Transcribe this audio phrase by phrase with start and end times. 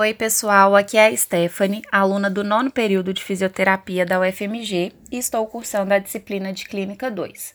[0.00, 5.18] Oi, pessoal, aqui é a Stephanie, aluna do nono período de fisioterapia da UFMG e
[5.18, 7.54] estou cursando a disciplina de Clínica 2.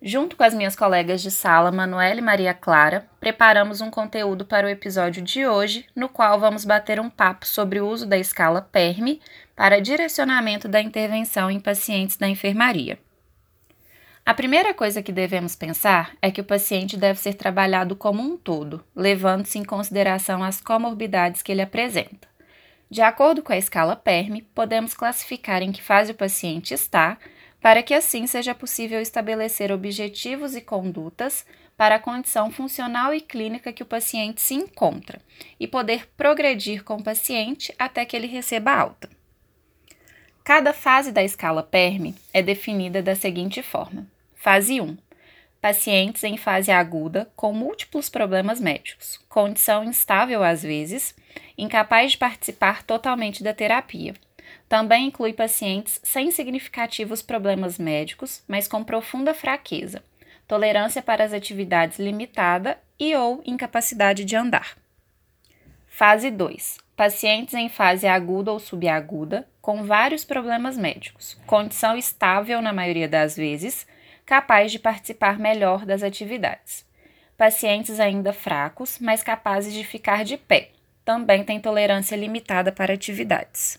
[0.00, 4.68] Junto com as minhas colegas de sala, Manuela e Maria Clara, preparamos um conteúdo para
[4.68, 8.62] o episódio de hoje, no qual vamos bater um papo sobre o uso da escala
[8.62, 9.20] PERME
[9.56, 13.00] para direcionamento da intervenção em pacientes da enfermaria.
[14.24, 18.36] A primeira coisa que devemos pensar é que o paciente deve ser trabalhado como um
[18.36, 22.28] todo, levando-se em consideração as comorbidades que ele apresenta.
[22.90, 27.18] De acordo com a escala PERM, podemos classificar em que fase o paciente está,
[27.60, 33.72] para que assim seja possível estabelecer objetivos e condutas para a condição funcional e clínica
[33.72, 35.20] que o paciente se encontra
[35.58, 39.08] e poder progredir com o paciente até que ele receba alta.
[40.50, 44.04] Cada fase da escala PERM é definida da seguinte forma:
[44.34, 44.98] Fase 1.
[45.60, 51.14] Pacientes em fase aguda com múltiplos problemas médicos, condição instável às vezes,
[51.56, 54.12] incapaz de participar totalmente da terapia.
[54.68, 60.02] Também inclui pacientes sem significativos problemas médicos, mas com profunda fraqueza,
[60.48, 64.79] tolerância para as atividades limitada e ou incapacidade de andar.
[66.00, 66.78] Fase 2.
[66.96, 73.36] Pacientes em fase aguda ou subaguda, com vários problemas médicos, condição estável na maioria das
[73.36, 73.86] vezes,
[74.24, 76.86] capaz de participar melhor das atividades.
[77.36, 80.70] Pacientes ainda fracos, mas capazes de ficar de pé,
[81.04, 83.78] também têm tolerância limitada para atividades.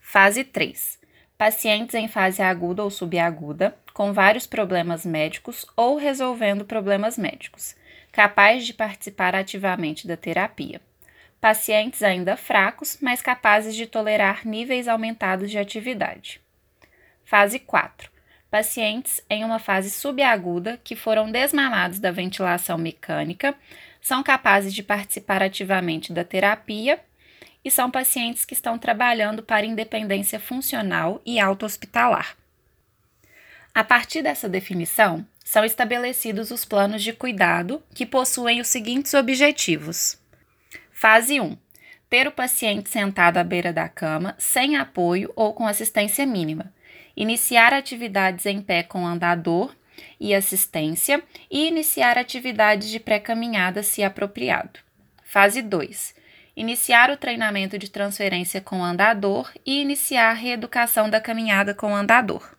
[0.00, 0.98] Fase 3.
[1.38, 7.76] Pacientes em fase aguda ou subaguda, com vários problemas médicos ou resolvendo problemas médicos,
[8.10, 10.80] capazes de participar ativamente da terapia.
[11.40, 16.40] Pacientes ainda fracos, mas capazes de tolerar níveis aumentados de atividade.
[17.24, 18.18] Fase 4
[18.50, 23.54] pacientes em uma fase subaguda que foram desmamados da ventilação mecânica,
[24.00, 27.00] são capazes de participar ativamente da terapia
[27.64, 32.36] e são pacientes que estão trabalhando para independência funcional e auto-hospitalar.
[33.74, 40.18] A partir dessa definição, são estabelecidos os planos de cuidado que possuem os seguintes objetivos.
[41.00, 41.56] Fase 1.
[42.10, 46.74] Ter o paciente sentado à beira da cama, sem apoio ou com assistência mínima,
[47.16, 49.76] iniciar atividades em pé com andador
[50.18, 54.80] e assistência e iniciar atividades de pré-caminhada se apropriado.
[55.22, 56.16] Fase 2.
[56.56, 62.56] Iniciar o treinamento de transferência com andador e iniciar a reeducação da caminhada com andador.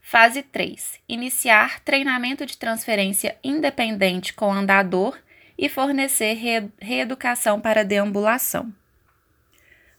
[0.00, 0.98] Fase 3.
[1.08, 5.16] Iniciar treinamento de transferência independente com andador
[5.58, 8.72] e fornecer re reeducação para deambulação.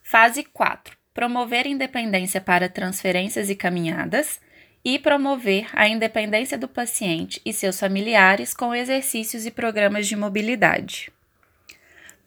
[0.04, 4.40] Fase 4 promover independência para transferências e caminhadas
[4.86, 11.12] e promover a independência do paciente e seus familiares com exercícios e programas de mobilidade.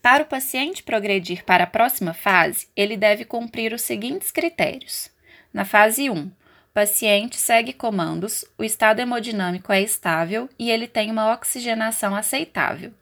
[0.03, 5.09] Para o paciente progredir para a próxima fase, ele deve cumprir os seguintes critérios.
[5.55, 6.33] Na fase 1, o
[6.75, 12.93] paciente segue comandos, o estado hemodinâmico é estável e ele tem uma oxigenação aceitável.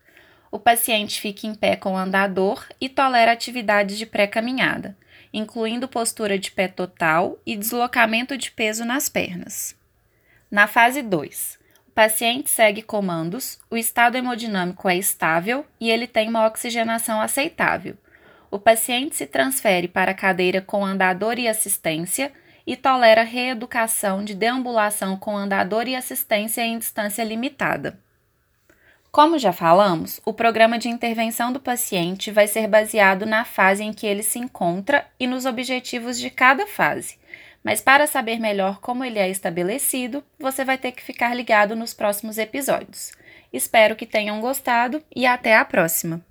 [0.50, 4.96] O paciente fica em pé com andador e tolera atividades de pré-caminhada
[5.32, 9.76] incluindo postura de pé total e deslocamento de peso nas pernas.
[10.50, 11.58] Na fase 2,
[11.88, 17.96] o paciente segue comandos, o estado hemodinâmico é estável e ele tem uma oxigenação aceitável.
[18.50, 22.32] O paciente se transfere para a cadeira com andador e assistência
[22.66, 27.98] e tolera reeducação de deambulação com andador e assistência em distância limitada.
[29.10, 33.92] Como já falamos, o programa de intervenção do paciente vai ser baseado na fase em
[33.92, 37.18] que ele se encontra e nos objetivos de cada fase.
[37.64, 41.94] Mas para saber melhor como ele é estabelecido, você vai ter que ficar ligado nos
[41.94, 43.12] próximos episódios.
[43.52, 46.27] Espero que tenham gostado e até a próxima!